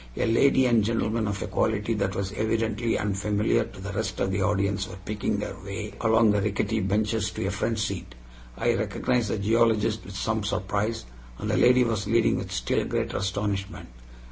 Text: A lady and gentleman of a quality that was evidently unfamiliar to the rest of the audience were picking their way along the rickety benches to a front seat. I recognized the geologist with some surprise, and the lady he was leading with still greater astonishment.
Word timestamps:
A 0.17 0.25
lady 0.25 0.65
and 0.65 0.83
gentleman 0.83 1.27
of 1.27 1.43
a 1.43 1.45
quality 1.47 1.93
that 1.93 2.15
was 2.15 2.33
evidently 2.33 2.97
unfamiliar 2.97 3.65
to 3.65 3.79
the 3.79 3.91
rest 3.91 4.19
of 4.19 4.31
the 4.31 4.41
audience 4.41 4.87
were 4.87 4.95
picking 5.05 5.37
their 5.37 5.55
way 5.63 5.93
along 6.01 6.31
the 6.31 6.41
rickety 6.41 6.79
benches 6.79 7.29
to 7.29 7.45
a 7.45 7.51
front 7.51 7.77
seat. 7.77 8.15
I 8.57 8.73
recognized 8.73 9.29
the 9.29 9.37
geologist 9.37 10.03
with 10.03 10.15
some 10.15 10.43
surprise, 10.43 11.05
and 11.37 11.51
the 11.51 11.55
lady 11.55 11.81
he 11.81 11.87
was 11.87 12.07
leading 12.07 12.37
with 12.37 12.51
still 12.51 12.83
greater 12.85 13.17
astonishment. 13.17 13.89